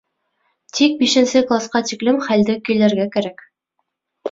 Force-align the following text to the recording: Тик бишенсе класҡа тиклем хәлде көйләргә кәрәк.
Тик 0.79 0.95
бишенсе 1.01 1.43
класҡа 1.51 1.83
тиклем 1.91 2.19
хәлде 2.29 2.59
көйләргә 2.71 3.09
кәрәк. 3.19 3.49